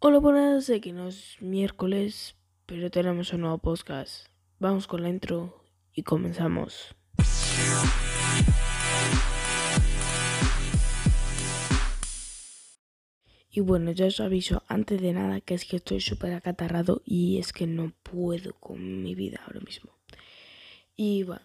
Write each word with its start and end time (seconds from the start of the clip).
Hola, 0.00 0.20
buenas, 0.20 0.66
sé 0.66 0.80
que 0.80 0.92
no 0.92 1.08
es 1.08 1.38
miércoles, 1.40 2.36
pero 2.66 2.88
tenemos 2.88 3.32
un 3.32 3.40
nuevo 3.40 3.58
podcast. 3.58 4.28
Vamos 4.60 4.86
con 4.86 5.02
la 5.02 5.08
intro 5.08 5.64
y 5.92 6.04
comenzamos. 6.04 6.94
Y 13.50 13.58
bueno, 13.58 13.90
ya 13.90 14.06
os 14.06 14.20
aviso 14.20 14.62
antes 14.68 15.02
de 15.02 15.12
nada 15.12 15.40
que 15.40 15.54
es 15.54 15.64
que 15.64 15.78
estoy 15.78 16.00
súper 16.00 16.32
acatarrado 16.32 17.02
y 17.04 17.38
es 17.38 17.52
que 17.52 17.66
no 17.66 17.92
puedo 18.04 18.52
con 18.60 19.02
mi 19.02 19.16
vida 19.16 19.42
ahora 19.44 19.58
mismo. 19.58 19.90
Y 20.94 21.24
bueno, 21.24 21.42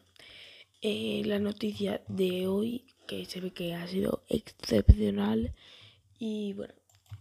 eh, 0.81 1.23
la 1.25 1.39
noticia 1.39 2.03
de 2.07 2.45
hoy, 2.45 2.85
que 3.07 3.25
se 3.25 3.41
ve 3.41 3.49
que 3.49 3.73
ha 3.73 3.87
sido 3.87 4.23
excepcional, 4.29 5.55
y 6.19 6.53
bueno, 6.53 6.75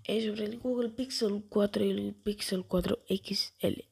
es 0.05 0.25
sobre 0.25 0.45
el 0.45 0.59
Google 0.59 0.91
Pixel 0.91 1.45
4 1.49 1.85
y 1.85 1.91
el 1.91 2.15
Pixel 2.15 2.65
4 2.65 3.05
XL. 3.09 3.85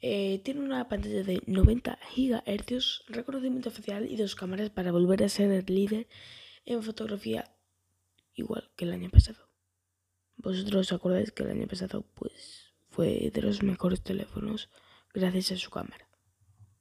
Eh, 0.00 0.40
tiene 0.44 0.60
una 0.60 0.88
pantalla 0.88 1.22
de 1.24 1.42
90 1.46 1.98
GHz, 2.14 3.02
reconocimiento 3.08 3.70
facial 3.70 4.10
y 4.10 4.16
dos 4.16 4.36
cámaras 4.36 4.70
para 4.70 4.92
volver 4.92 5.24
a 5.24 5.28
ser 5.28 5.50
el 5.50 5.64
líder 5.66 6.06
en 6.64 6.82
fotografía 6.82 7.52
igual 8.34 8.70
que 8.76 8.84
el 8.84 8.92
año 8.92 9.10
pasado. 9.10 9.48
Vosotros 10.36 10.86
os 10.86 10.92
acordáis 10.92 11.32
que 11.32 11.42
el 11.42 11.50
año 11.50 11.66
pasado 11.66 12.02
pues 12.14 12.72
fue 12.90 13.30
de 13.32 13.42
los 13.42 13.62
mejores 13.62 14.02
teléfonos 14.02 14.70
gracias 15.12 15.50
a 15.52 15.56
su 15.56 15.70
cámara. 15.70 16.08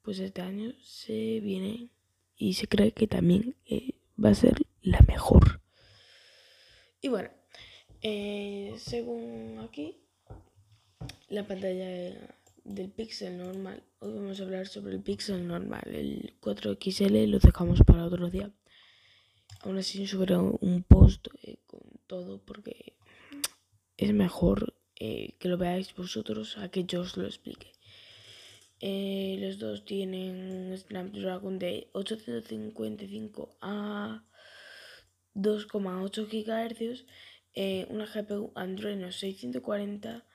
Pues 0.04 0.20
este 0.20 0.42
año 0.42 0.74
se 0.84 1.40
viene 1.40 1.92
y 2.36 2.54
se 2.54 2.68
cree 2.68 2.92
que 2.92 3.08
también 3.08 3.56
eh, 3.66 3.96
va 4.24 4.30
a 4.30 4.36
ser 4.36 4.58
la 4.82 5.00
mejor. 5.08 5.62
Y 7.02 7.08
bueno, 7.08 7.30
eh, 8.02 8.74
según 8.78 9.60
aquí, 9.60 9.98
la 11.30 11.48
pantalla 11.48 12.14
del 12.64 12.90
Pixel 12.90 13.38
normal. 13.38 13.84
Hoy 14.00 14.14
vamos 14.14 14.40
a 14.40 14.44
hablar 14.44 14.68
sobre 14.68 14.96
el 14.96 15.02
Pixel 15.02 15.48
normal. 15.48 15.84
El 15.86 16.34
4XL 16.40 17.28
lo 17.28 17.40
dejamos 17.40 17.82
para 17.86 18.06
otro 18.06 18.30
día. 18.30 18.52
Aún 19.62 19.78
así 19.78 20.06
sobre 20.08 20.38
un 20.38 20.84
post 20.88 21.28
eh, 21.42 21.58
con 21.66 21.82
todo 22.06 22.40
porque 22.44 22.96
es 23.98 24.14
mejor 24.14 24.76
eh, 24.96 25.36
que 25.40 25.48
lo 25.48 25.58
veáis 25.58 25.96
vosotros 25.96 26.58
a 26.58 26.70
que 26.70 26.84
yo 26.84 27.02
os 27.02 27.18
lo 27.18 27.26
explique. 27.26 27.72
los 28.80 29.58
dos 29.58 29.86
tienen 29.86 30.78
Snapdragon 30.78 31.58
de 31.58 31.90
855 31.94 33.58
a 33.62 34.24
2,8 35.36 36.28
GHz 36.28 37.06
eh, 37.54 37.88
una 37.90 38.06
GPU 38.06 38.52
Adreno 38.56 39.12
640, 39.12 40.26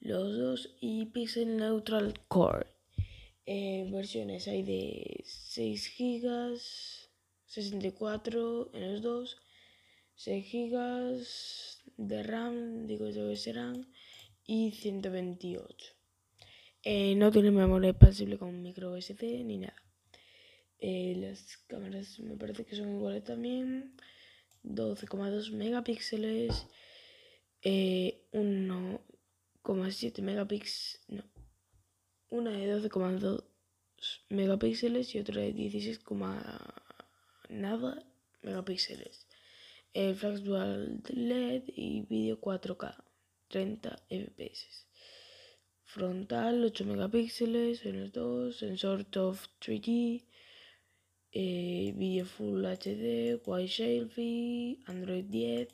los 0.00 0.36
dos 0.36 0.76
y 0.80 1.06
Pixel 1.06 1.56
Neutral 1.56 2.14
Core. 2.28 2.66
Eh, 3.46 3.88
versiones 3.90 4.48
hay 4.48 4.62
de 4.62 5.24
6 5.24 5.94
GB, 5.98 6.58
64 7.46 8.70
en 8.74 8.92
los 8.92 9.02
dos, 9.02 9.36
6 10.14 10.52
GB 10.52 11.26
de 11.96 12.22
RAM, 12.22 12.86
digo 12.86 13.08
yo 13.10 13.28
que 13.28 13.36
serán, 13.36 13.92
y 14.44 14.72
128. 14.72 15.94
Eh, 16.84 17.14
no 17.14 17.30
tiene 17.30 17.50
memoria 17.50 17.90
expansible 17.90 18.38
con 18.38 18.62
micro 18.62 19.00
SD 19.00 19.44
ni 19.44 19.58
nada. 19.58 19.82
las 20.80 21.58
cámaras 21.68 22.18
me 22.18 22.36
parece 22.36 22.64
que 22.64 22.74
son 22.74 22.96
iguales 22.96 23.22
también. 23.24 23.94
12,2 24.64 25.52
megapíxeles, 25.52 26.66
1,7 27.62 27.62
eh, 27.62 28.20
megapíxeles, 30.22 31.00
no, 31.08 31.22
una 32.30 32.50
de 32.50 32.80
12,2 32.80 33.44
megapíxeles 34.28 35.14
y 35.14 35.20
otra 35.20 35.42
de 35.42 35.52
16, 35.52 36.00
nada 37.48 38.04
megapíxeles. 38.42 39.28
El 39.94 40.16
flash 40.16 40.40
dual 40.40 41.02
LED 41.08 41.64
y 41.66 42.02
vídeo 42.02 42.40
4K, 42.40 43.04
30 43.48 43.96
fps. 44.08 44.86
Frontal 45.84 46.64
8 46.64 46.84
megapíxeles 46.86 47.84
en 47.84 48.00
los 48.00 48.12
dos, 48.12 48.58
sensor 48.58 49.04
TOF 49.04 49.48
3D, 49.60 50.24
eh, 51.32 51.94
Video 51.96 52.24
Full 52.24 52.64
HD, 52.64 53.40
White 53.46 53.72
Selfie, 53.72 54.78
Android 54.86 55.24
10, 55.24 55.68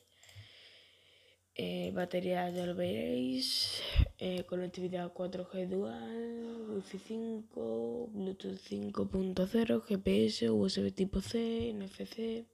eh, 1.57 1.91
batería 1.93 2.49
ya 2.51 2.65
lo 2.67 2.75
veréis, 2.75 3.83
eh, 4.19 4.45
conectividad 4.45 5.13
4G 5.13 5.67
dual, 5.69 6.67
Wi-Fi 6.69 6.99
5, 6.99 8.11
Bluetooth 8.13 8.61
5.0, 8.71 9.81
GPS, 9.81 10.51
USB 10.51 10.93
tipo 10.95 11.21
C, 11.21 11.73
NFC, 11.75 12.47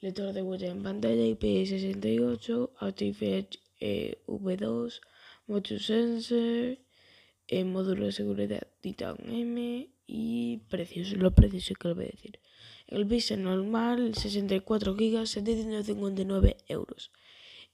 lector 0.00 0.34
de 0.34 0.42
huella 0.42 0.68
en 0.68 0.82
pantalla 0.82 1.24
IP68, 1.24 2.70
Active 2.78 3.48
V2, 3.80 5.00
Motion 5.46 5.80
Sensor, 5.80 6.78
módulo 7.64 8.06
de 8.06 8.12
seguridad 8.12 8.66
Titan 8.82 9.16
M, 9.26 9.95
y 10.06 10.58
precios, 10.68 11.12
los 11.12 11.32
precios 11.32 11.78
que 11.78 11.88
lo 11.88 11.94
voy 11.94 12.04
a 12.04 12.08
decir. 12.08 12.38
El 12.86 13.06
Pixel 13.06 13.42
normal, 13.42 14.14
64 14.14 14.94
GB, 14.94 15.26
759 15.26 16.56
euros. 16.68 17.10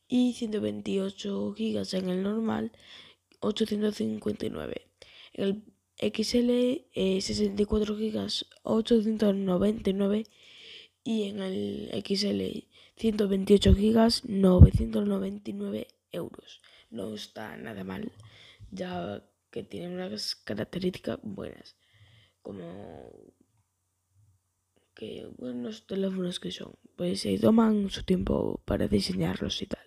Y 0.09 0.33
128 0.33 1.55
GB 1.55 1.95
en 1.99 2.09
el 2.09 2.23
normal, 2.23 2.73
859. 3.41 4.87
El 5.35 5.63
XL, 5.99 6.87
64 7.21 7.97
GB, 7.97 8.29
899. 8.63 10.25
Y 11.05 11.25
en 11.25 11.41
el 11.41 11.91
XL, 12.07 12.67
128 12.97 13.75
GB, 13.75 14.23
999 14.25 15.89
euros. 16.13 16.63
No 16.91 17.15
está 17.15 17.57
nada 17.57 17.85
mal, 17.85 18.13
ya 18.71 19.23
que 19.51 19.63
tiene 19.63 19.95
unas 19.95 20.35
características 20.35 21.19
buenas 21.23 21.77
como 22.43 23.11
que 24.95 25.27
buenos 25.39 25.87
teléfonos 25.87 26.39
que 26.39 26.51
son, 26.51 26.75
pues 26.97 27.21
se 27.21 27.39
toman 27.39 27.89
su 27.91 28.03
tiempo 28.05 28.61
para 28.65 28.89
diseñarlos 28.89 29.63
y 29.63 29.67
tal. 29.67 29.87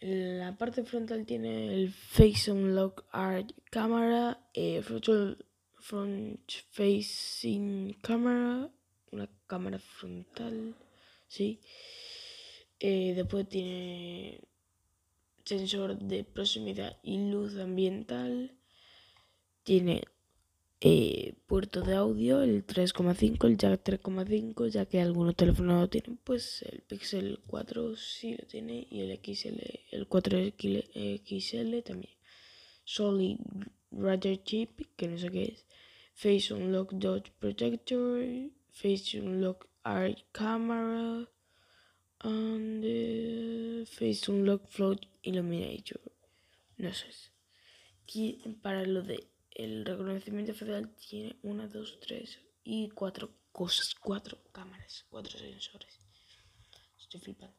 La 0.00 0.56
parte 0.58 0.82
frontal 0.82 1.24
tiene 1.24 1.72
el 1.74 1.92
Face 1.92 2.50
Unlock 2.50 3.04
Art 3.12 3.52
Camera, 3.70 4.48
eh, 4.52 4.82
front, 4.82 6.50
Facing 6.70 7.94
Camera, 8.02 8.68
una 9.12 9.30
cámara 9.46 9.78
frontal, 9.78 10.74
sí. 11.28 11.60
Eh, 12.80 13.12
después 13.14 13.48
tiene 13.48 14.40
sensor 15.44 15.96
de 15.98 16.24
proximidad 16.24 16.98
y 17.04 17.30
luz 17.30 17.56
ambiental 17.58 18.56
tiene 19.62 20.02
eh, 20.80 21.34
puerto 21.46 21.82
de 21.82 21.94
audio, 21.94 22.42
el 22.42 22.66
3,5, 22.66 23.46
el 23.46 23.56
jack 23.56 23.84
3,5, 23.84 24.68
ya 24.68 24.86
que 24.86 25.00
algunos 25.00 25.36
teléfonos 25.36 25.80
no 25.80 25.88
tienen, 25.88 26.16
pues 26.24 26.62
el 26.62 26.80
Pixel 26.82 27.38
4 27.46 27.96
sí 27.96 28.36
lo 28.36 28.46
tiene 28.46 28.88
y 28.90 29.00
el 29.02 29.16
XL, 29.22 29.60
el 29.92 30.08
4XL 30.08 31.84
también. 31.84 32.14
Solid 32.84 33.38
Radar 33.92 34.42
Chip, 34.42 34.80
que 34.96 35.06
no 35.06 35.18
sé 35.18 35.30
qué 35.30 35.44
es. 35.44 35.66
Face 36.14 36.52
Unlock 36.52 36.92
Dodge 36.94 37.30
Protector, 37.38 38.24
Face 38.72 39.20
Unlock 39.20 39.68
Art 39.84 40.18
Camera, 40.32 41.28
and 42.20 42.84
uh, 42.84 43.86
Face 43.86 44.30
Unlock 44.30 44.68
Float 44.68 45.06
Illuminator. 45.22 46.00
No 46.76 46.92
sé. 46.92 47.06
Para 48.60 48.84
lo 48.84 49.02
de 49.02 49.31
el 49.54 49.84
reconocimiento 49.84 50.54
facial 50.54 50.94
tiene 50.96 51.36
una, 51.42 51.66
dos, 51.68 51.98
tres 52.00 52.40
y 52.64 52.88
cuatro 52.90 53.30
cosas, 53.52 53.94
cuatro 53.94 54.38
cámaras, 54.52 55.04
cuatro 55.10 55.38
sensores. 55.38 55.98
Estoy 56.98 57.20
flipando. 57.20 57.56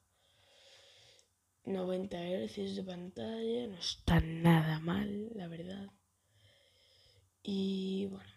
90 1.66 2.18
Hz 2.18 2.75
de 2.75 2.84
pantalla, 2.84 3.68
no 3.68 3.78
está 3.78 4.19
nada 4.19 4.80
mal, 4.80 5.30
la 5.36 5.48
verdad. 5.48 5.92
Y 7.42 8.07
bueno, 8.07 8.31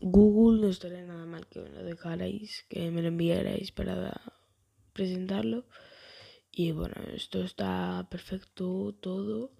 Google 0.00 0.60
no 0.60 0.68
estaría 0.68 1.04
nada 1.04 1.24
mal 1.26 1.46
que 1.46 1.60
me 1.60 1.70
lo 1.70 1.82
dejarais, 1.84 2.64
que 2.68 2.90
me 2.90 3.00
lo 3.02 3.08
enviarais 3.08 3.72
para 3.72 4.20
presentarlo. 4.92 5.66
Y 6.50 6.72
bueno, 6.72 6.96
esto 7.14 7.42
está 7.42 8.06
perfecto 8.10 8.94
todo. 9.00 9.52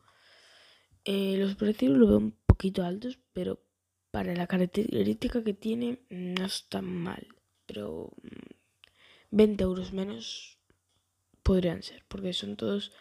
Eh, 1.04 1.36
los 1.38 1.54
precios 1.54 1.96
lo 1.96 2.06
veo 2.06 2.32
poquito 2.56 2.82
altos, 2.84 3.18
pero 3.34 3.60
para 4.10 4.34
la 4.34 4.46
característica 4.46 5.44
que 5.44 5.52
tiene 5.52 6.00
no 6.08 6.46
está 6.46 6.80
mal. 6.80 7.28
Pero 7.66 8.14
20 9.30 9.62
mm, 9.62 9.68
euros 9.68 9.92
menos 9.92 10.58
podrían 11.42 11.82
ser, 11.82 12.04
porque 12.08 12.32
son 12.32 12.56
todos, 12.56 12.92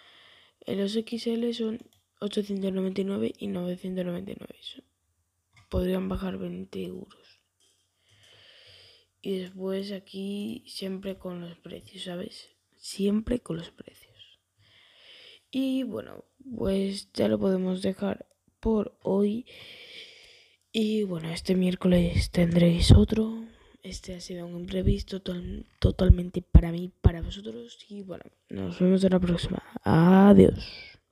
los 0.67 0.91
XL 0.91 1.51
son 1.53 1.79
899 2.19 3.33
y 3.37 3.47
999. 3.47 4.55
Podrían 5.69 6.09
bajar 6.09 6.37
20 6.37 6.83
euros. 6.83 7.39
Y 9.21 9.39
después 9.39 9.93
aquí 9.93 10.63
siempre 10.67 11.17
con 11.17 11.39
los 11.39 11.57
precios, 11.57 12.03
¿sabes? 12.03 12.49
Siempre 12.75 13.39
con 13.39 13.57
los 13.57 13.71
precios. 13.71 14.39
Y 15.49 15.83
bueno, 15.83 16.25
pues 16.57 17.11
ya 17.13 17.29
lo 17.29 17.39
podemos 17.39 17.81
dejar 17.81 18.27
por 18.65 18.97
hoy. 19.03 19.45
Y 20.71 21.03
bueno, 21.03 21.29
este 21.29 21.53
miércoles 21.53 22.31
tendréis 22.31 22.91
otro. 22.91 23.45
Este 23.83 24.15
ha 24.15 24.19
sido 24.19 24.47
un 24.47 24.59
imprevisto 24.61 25.21
totalmente 25.77 26.41
para 26.41 26.71
mí, 26.71 26.91
para 27.01 27.21
vosotros. 27.21 27.77
Y 27.87 28.01
bueno, 28.01 28.23
nos 28.49 28.79
vemos 28.79 29.03
en 29.03 29.11
la 29.11 29.19
próxima. 29.19 29.61
Adiós. 29.83 30.94